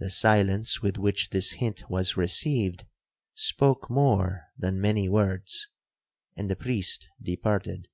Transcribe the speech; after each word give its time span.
The 0.00 0.10
silence 0.10 0.82
with 0.82 0.98
which 0.98 1.30
this 1.30 1.52
hint 1.52 1.88
was 1.88 2.16
received 2.16 2.84
spoke 3.36 3.88
more 3.88 4.46
than 4.58 4.80
many 4.80 5.08
words, 5.08 5.68
and 6.34 6.50
the 6.50 6.56
priest 6.56 7.08
departed. 7.22 7.86